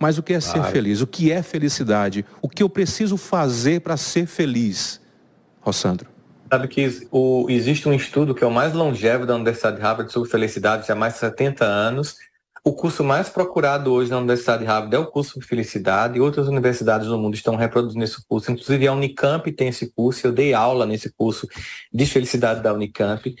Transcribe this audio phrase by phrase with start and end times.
[0.00, 1.02] Mas o que é ser feliz?
[1.02, 2.24] O que é felicidade?
[2.40, 4.98] O que eu preciso fazer para ser feliz?
[5.60, 6.08] Rossandro.
[6.50, 10.10] Sabe que o, existe um estudo que é o mais longevo da Universidade de Harvard
[10.10, 12.16] sobre felicidade, já há mais de 70 anos.
[12.64, 16.20] O curso mais procurado hoje na Universidade de Harvard é o curso de felicidade e
[16.20, 18.50] outras universidades no mundo estão reproduzindo esse curso.
[18.50, 21.46] Inclusive a Unicamp tem esse curso, eu dei aula nesse curso
[21.92, 23.34] de felicidade da Unicamp.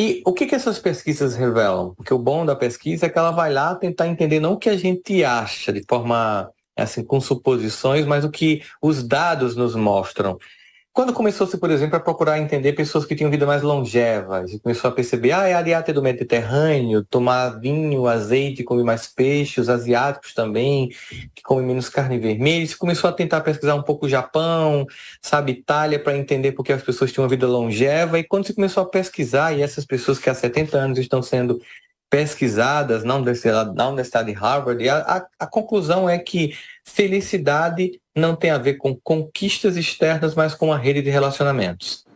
[0.00, 1.92] E o que, que essas pesquisas revelam?
[1.96, 4.68] Porque o bom da pesquisa é que ela vai lá tentar entender não o que
[4.68, 10.38] a gente acha de forma assim com suposições, mas o que os dados nos mostram.
[10.98, 14.90] Quando começou-se, por exemplo, a procurar entender pessoas que tinham vida mais longevas, e começou
[14.90, 19.68] a perceber, ah, é a dieta do Mediterrâneo, tomar vinho, azeite, comer mais peixe, os
[19.68, 20.88] asiáticos também,
[21.36, 24.84] que comem menos carne vermelha, e começou a tentar pesquisar um pouco o Japão,
[25.22, 28.54] sabe, Itália, para entender por que as pessoas tinham uma vida longeva, e quando se
[28.54, 31.60] começou a pesquisar, e essas pessoas que há 70 anos estão sendo
[32.10, 36.54] pesquisadas Universidade, na Universidade de Harvard, a, a, a conclusão é que
[36.88, 42.06] felicidade não tem a ver com conquistas externas, mas com a rede de relacionamentos.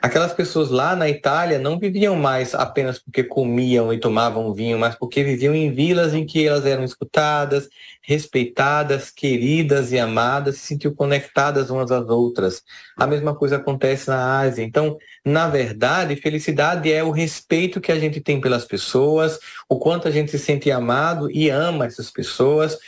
[0.00, 4.94] Aquelas pessoas lá na Itália não viviam mais apenas porque comiam e tomavam vinho, mas
[4.94, 7.68] porque viviam em vilas em que elas eram escutadas,
[8.02, 12.62] respeitadas, queridas e amadas, se sentiam conectadas umas às outras.
[12.96, 14.62] A mesma coisa acontece na Ásia.
[14.62, 20.08] Então, na verdade, felicidade é o respeito que a gente tem pelas pessoas, o quanto
[20.08, 22.78] a gente se sente amado e ama essas pessoas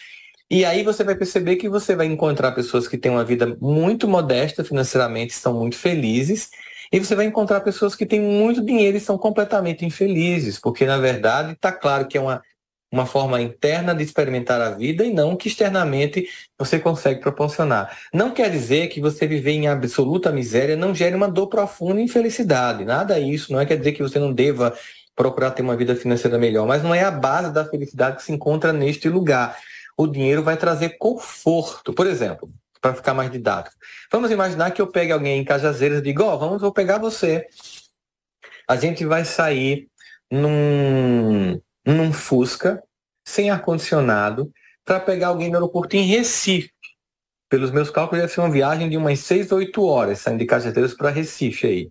[0.50, 4.08] e aí você vai perceber que você vai encontrar pessoas que têm uma vida muito
[4.08, 6.50] modesta financeiramente, estão muito felizes,
[6.92, 10.98] e você vai encontrar pessoas que têm muito dinheiro e são completamente infelizes, porque na
[10.98, 12.42] verdade está claro que é uma,
[12.90, 16.26] uma forma interna de experimentar a vida e não que externamente
[16.58, 17.96] você consegue proporcionar.
[18.12, 22.04] Não quer dizer que você viver em absoluta miséria não gere uma dor profunda e
[22.04, 22.84] infelicidade.
[22.84, 23.52] Nada isso.
[23.52, 24.76] Não é quer dizer que você não deva
[25.14, 28.32] procurar ter uma vida financeira melhor, mas não é a base da felicidade que se
[28.32, 29.56] encontra neste lugar
[30.02, 31.92] o dinheiro vai trazer conforto.
[31.92, 33.76] Por exemplo, para ficar mais didático.
[34.10, 36.98] Vamos imaginar que eu pegue alguém em Cajazeiras e diga, ó, oh, vamos, vou pegar
[36.98, 37.46] você.
[38.66, 39.88] A gente vai sair
[40.30, 42.82] num, num Fusca,
[43.24, 44.50] sem ar-condicionado,
[44.84, 46.70] para pegar alguém no aeroporto em Recife.
[47.48, 50.46] Pelos meus cálculos, deve ser uma viagem de umas 6 ou 8 horas, saindo de
[50.46, 51.90] Cajazeiras para Recife aí.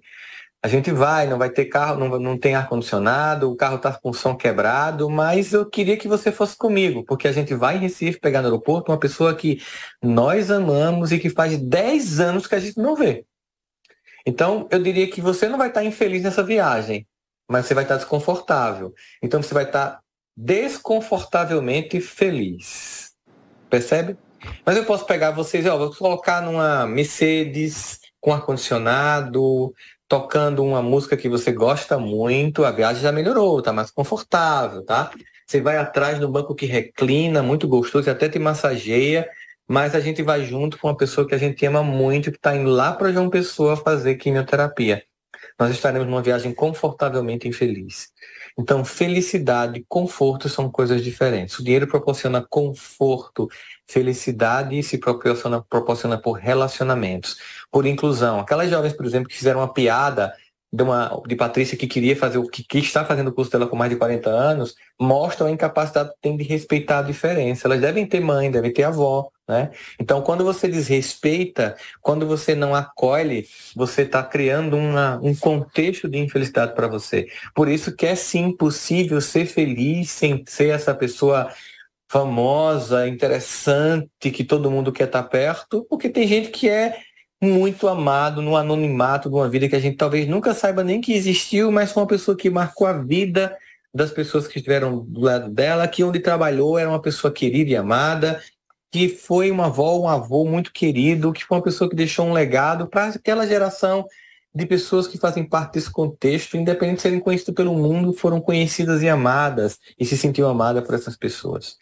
[0.62, 4.12] A gente vai, não vai ter carro, não, não tem ar-condicionado, o carro está com
[4.12, 8.20] som quebrado, mas eu queria que você fosse comigo, porque a gente vai em Recife
[8.20, 9.62] pegar no aeroporto uma pessoa que
[10.03, 13.25] nós amamos e que faz 10 anos que a gente não vê.
[14.25, 17.08] Então, eu diria que você não vai estar infeliz nessa viagem,
[17.50, 18.94] mas você vai estar desconfortável.
[19.24, 20.02] Então, você vai estar
[20.36, 23.14] desconfortavelmente feliz.
[23.69, 24.18] Percebe?
[24.66, 29.74] Mas eu posso pegar vocês, ó, vou colocar numa Mercedes com ar-condicionado,
[30.09, 35.12] tocando uma música que você gosta muito, a viagem já melhorou, tá mais confortável, tá?
[35.46, 39.30] Você vai atrás no banco que reclina, muito gostoso, e até te massageia,
[39.68, 42.56] mas a gente vai junto com uma pessoa que a gente ama muito, que está
[42.56, 45.03] indo lá para João Pessoa fazer quimioterapia.
[45.59, 48.12] Nós estaremos numa viagem confortavelmente infeliz.
[48.58, 51.59] Então, felicidade e conforto são coisas diferentes.
[51.59, 53.47] O dinheiro proporciona conforto,
[53.86, 57.38] felicidade se proporciona, proporciona por relacionamentos,
[57.69, 58.40] por inclusão.
[58.40, 60.34] Aquelas jovens, por exemplo, que fizeram uma piada
[60.72, 63.68] de, uma, de Patrícia que queria fazer o que, que, está fazendo o curso dela
[63.68, 67.68] com mais de 40 anos, mostram a incapacidade que tem de respeitar a diferença.
[67.68, 69.72] Elas devem ter mãe, devem ter avó, né?
[70.00, 76.20] Então, quando você desrespeita, quando você não acolhe, você está criando uma, um contexto de
[76.20, 77.26] infelicidade para você.
[77.56, 81.52] Por isso que é sim possível ser feliz sem ser essa pessoa
[82.08, 87.00] famosa, interessante, que todo mundo quer estar tá perto, porque tem gente que é
[87.42, 91.14] muito amado no anonimato de uma vida que a gente talvez nunca saiba nem que
[91.14, 93.58] existiu, mas foi uma pessoa que marcou a vida
[93.92, 97.76] das pessoas que estiveram do lado dela, que onde trabalhou era uma pessoa querida e
[97.76, 98.40] amada,
[98.91, 102.33] que foi uma avó, um avô muito querido, que foi uma pessoa que deixou um
[102.33, 104.05] legado para aquela geração
[104.53, 109.01] de pessoas que fazem parte desse contexto, independente de serem conhecidas pelo mundo, foram conhecidas
[109.01, 111.77] e amadas e se sentiu amada por essas pessoas.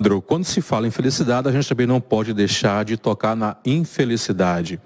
[0.00, 3.58] Andrew, quando se fala em felicidade, a gente também não pode deixar de tocar na
[3.66, 4.80] infelicidade.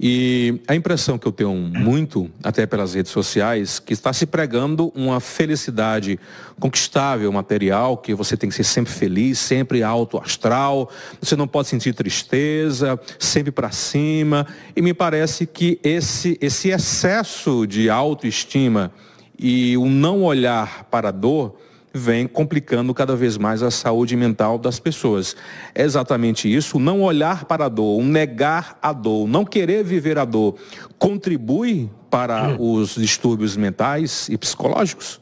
[0.00, 4.90] E a impressão que eu tenho muito, até pelas redes sociais, que está se pregando
[4.94, 6.18] uma felicidade
[6.58, 11.68] conquistável, material, que você tem que ser sempre feliz, sempre alto astral, você não pode
[11.68, 14.46] sentir tristeza, sempre para cima.
[14.74, 18.90] E me parece que esse, esse excesso de autoestima
[19.38, 21.56] e o não olhar para a dor
[21.96, 25.34] vem complicando cada vez mais a saúde mental das pessoas.
[25.74, 30.24] É exatamente isso, não olhar para a dor, negar a dor, não querer viver a
[30.24, 30.56] dor,
[30.98, 32.74] contribui para hum.
[32.74, 35.20] os distúrbios mentais e psicológicos?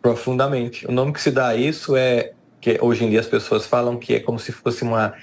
[0.00, 0.86] Profundamente.
[0.86, 3.96] O nome que se dá a isso é que hoje em dia as pessoas falam
[3.96, 5.14] que é como se fosse uma,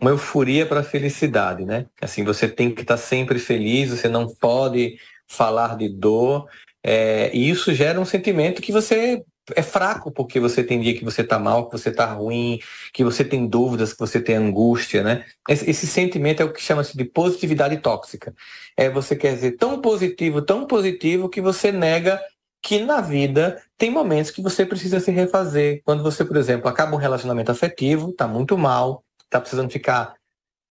[0.00, 1.86] uma euforia para a felicidade, né?
[2.00, 4.96] Assim, você tem que estar tá sempre feliz, você não pode
[5.26, 6.46] falar de dor,
[6.84, 9.22] é, e isso gera um sentimento que você
[9.54, 12.60] é fraco porque você tem dia que você está mal, que você está ruim,
[12.92, 15.24] que você tem dúvidas, que você tem angústia, né?
[15.48, 18.34] Esse, esse sentimento é o que chama-se de positividade tóxica.
[18.76, 22.20] É você quer ser tão positivo, tão positivo que você nega
[22.62, 25.82] que na vida tem momentos que você precisa se refazer.
[25.84, 30.14] Quando você, por exemplo, acaba um relacionamento afetivo, está muito mal, está precisando ficar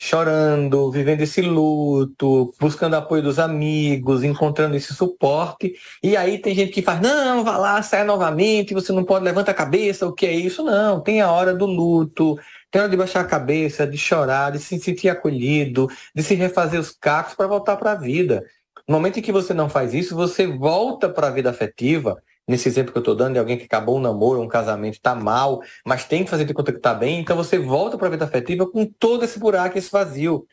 [0.03, 5.75] chorando, vivendo esse luto, buscando apoio dos amigos, encontrando esse suporte.
[6.01, 9.51] E aí tem gente que faz, não, vá lá, sai novamente, você não pode, levanta
[9.51, 10.63] a cabeça, o que é isso?
[10.63, 12.35] Não, tem a hora do luto,
[12.71, 16.33] tem a hora de baixar a cabeça, de chorar, de se sentir acolhido, de se
[16.33, 18.43] refazer os cacos para voltar para a vida.
[18.87, 22.17] No momento em que você não faz isso, você volta para a vida afetiva,
[22.51, 25.15] nesse exemplo que eu estou dando, de alguém que acabou um namoro, um casamento, está
[25.15, 28.11] mal, mas tem que fazer de conta que está bem, então você volta para a
[28.11, 30.45] vida afetiva com todo esse buraco, esse vazio.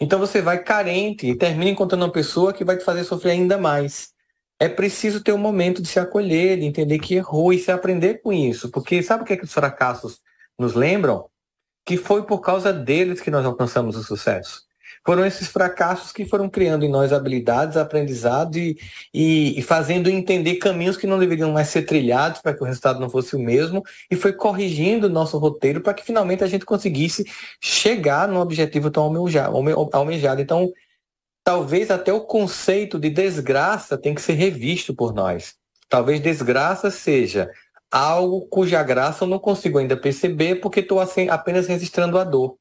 [0.00, 3.56] Então você vai carente e termina encontrando uma pessoa que vai te fazer sofrer ainda
[3.56, 4.12] mais.
[4.58, 8.20] É preciso ter um momento de se acolher, de entender que errou e se aprender
[8.22, 8.70] com isso.
[8.70, 10.20] Porque sabe o que, é que os fracassos
[10.58, 11.28] nos lembram?
[11.84, 14.62] Que foi por causa deles que nós alcançamos o sucesso
[15.04, 18.78] foram esses fracassos que foram criando em nós habilidades, aprendizado e,
[19.12, 22.98] e, e, fazendo entender caminhos que não deveriam mais ser trilhados para que o resultado
[22.98, 26.64] não fosse o mesmo e foi corrigindo o nosso roteiro para que finalmente a gente
[26.64, 27.24] conseguisse
[27.60, 29.12] chegar no objetivo tão
[29.92, 30.40] almejado.
[30.40, 30.72] Então,
[31.44, 35.54] talvez até o conceito de desgraça tem que ser revisto por nós.
[35.88, 37.50] Talvez desgraça seja
[37.90, 40.98] algo cuja graça eu não consigo ainda perceber porque estou
[41.30, 42.56] apenas registrando a dor.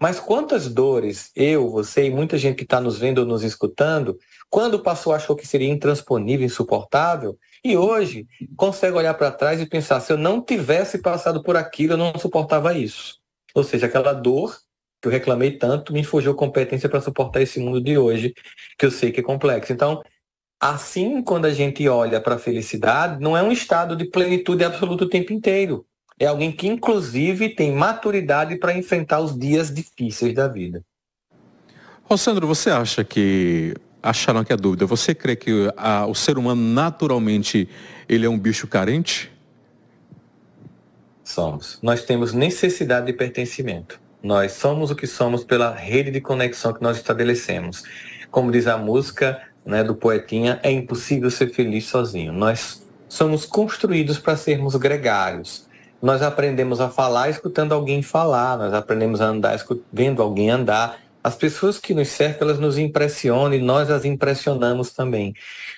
[0.00, 4.18] Mas quantas dores eu, você e muita gente que está nos vendo ou nos escutando,
[4.48, 8.26] quando passou achou que seria intransponível, insuportável, e hoje
[8.56, 12.18] consegue olhar para trás e pensar, se eu não tivesse passado por aquilo, eu não
[12.18, 13.18] suportava isso.
[13.54, 14.56] Ou seja, aquela dor
[15.02, 18.32] que eu reclamei tanto me fugiu competência para suportar esse mundo de hoje,
[18.78, 19.70] que eu sei que é complexo.
[19.70, 20.02] Então,
[20.58, 25.04] assim, quando a gente olha para a felicidade, não é um estado de plenitude absoluto
[25.04, 25.86] o tempo inteiro
[26.20, 30.84] é alguém que, inclusive, tem maturidade para enfrentar os dias difíceis da vida.
[32.04, 36.60] Rossandro, você acha que, acharam que é dúvida, você crê que a, o ser humano
[36.60, 37.66] naturalmente
[38.06, 39.32] ele é um bicho carente?
[41.24, 41.78] Somos.
[41.80, 43.98] Nós temos necessidade de pertencimento.
[44.22, 47.82] Nós somos o que somos pela rede de conexão que nós estabelecemos.
[48.30, 52.30] Como diz a música né, do poetinha, é impossível ser feliz sozinho.
[52.30, 55.69] Nós somos construídos para sermos gregários
[56.02, 59.58] nós aprendemos a falar escutando alguém falar, nós aprendemos a andar
[59.92, 60.98] vendo alguém andar.
[61.22, 65.34] As pessoas que nos cercam, elas nos impressionam e nós as impressionamos também.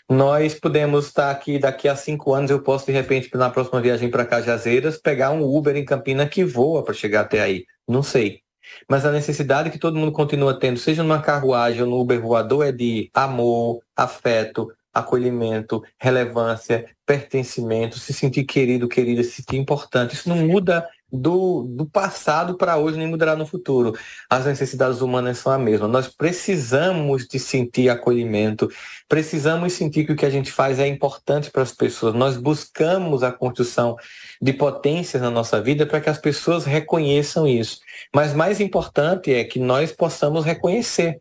[0.09, 4.09] Nós podemos estar aqui, daqui a cinco anos, eu posso, de repente, na próxima viagem
[4.09, 7.67] para Cajazeiras, pegar um Uber em Campina que voa para chegar até aí.
[7.89, 8.41] Não sei.
[8.89, 12.67] Mas a necessidade que todo mundo continua tendo, seja numa carruagem ou no Uber voador,
[12.67, 20.15] é de amor, afeto, acolhimento, relevância, pertencimento, se sentir querido, querida, se sentir importante.
[20.15, 23.95] Isso não muda do, do passado para hoje, nem mudará no futuro.
[24.31, 25.87] As necessidades humanas são a mesma.
[25.87, 28.69] Nós precisamos de sentir acolhimento,
[29.09, 32.15] precisamos sentir que o que a gente faz é importante para as pessoas.
[32.15, 33.97] Nós buscamos a construção
[34.41, 37.81] de potências na nossa vida para que as pessoas reconheçam isso.
[38.15, 41.21] Mas mais importante é que nós possamos reconhecer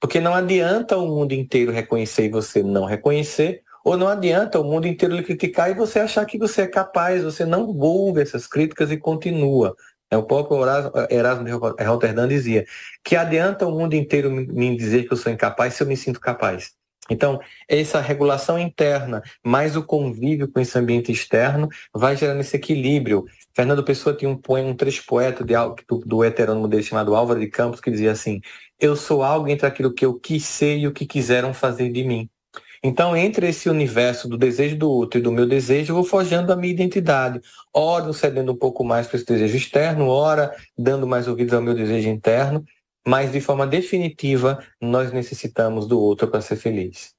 [0.00, 4.64] porque não adianta o mundo inteiro reconhecer e você não reconhecer, ou não adianta o
[4.64, 8.46] mundo inteiro lhe criticar e você achar que você é capaz, você não ouve essas
[8.46, 9.76] críticas e continua.
[10.10, 10.58] É, o próprio
[11.10, 12.64] Erasmo de Rotterdam dizia
[13.04, 16.20] que adianta o mundo inteiro me dizer que eu sou incapaz se eu me sinto
[16.20, 16.72] capaz.
[17.10, 23.26] Então, essa regulação interna, mais o convívio com esse ambiente externo, vai gerando esse equilíbrio.
[23.54, 25.54] Fernando Pessoa tinha um poema, um trecho poeta de,
[25.86, 28.40] do, do heterônimo dele chamado Álvaro de Campos, que dizia assim,
[28.80, 32.04] eu sou algo entre aquilo que eu quis ser e o que quiseram fazer de
[32.04, 32.28] mim.
[32.86, 36.52] Então, entre esse universo do desejo do outro e do meu desejo, eu vou forjando
[36.52, 37.40] a minha identidade.
[37.72, 41.74] Ora cedendo um pouco mais para esse desejo externo, ora dando mais ouvidos ao meu
[41.74, 42.62] desejo interno,
[43.06, 47.14] mas de forma definitiva, nós necessitamos do outro para ser feliz.